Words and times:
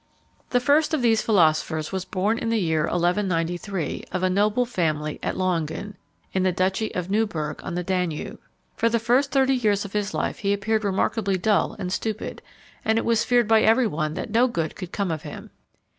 The 0.49 0.59
first 0.59 0.95
of 0.95 1.03
these 1.03 1.21
philosophers 1.21 1.91
was 1.91 2.05
born 2.05 2.39
in 2.39 2.49
the 2.49 2.57
year 2.57 2.85
1193, 2.85 4.05
of 4.11 4.23
a 4.23 4.31
noble 4.31 4.65
family 4.65 5.19
at 5.21 5.35
Lawingen, 5.37 5.93
in 6.33 6.41
the 6.41 6.51
Duchy 6.51 6.91
of 6.95 7.11
Neuburg, 7.11 7.63
on 7.63 7.75
the 7.75 7.83
Danube. 7.83 8.39
For 8.75 8.89
the 8.89 8.97
first 8.97 9.29
thirty 9.29 9.53
years 9.53 9.85
of 9.85 9.93
his 9.93 10.11
life 10.11 10.39
he 10.39 10.53
appeared 10.53 10.83
remarkably 10.83 11.37
dull 11.37 11.75
and 11.77 11.93
stupid, 11.93 12.41
and 12.83 12.97
it 12.97 13.05
was 13.05 13.23
feared 13.23 13.47
by 13.47 13.61
every 13.61 13.85
one 13.85 14.15
that 14.15 14.31
no 14.31 14.47
good 14.47 14.75
could 14.75 14.91
come 14.91 15.11
of 15.11 15.21
him. 15.21 15.51